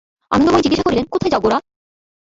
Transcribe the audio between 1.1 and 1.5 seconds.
কোথায় যাও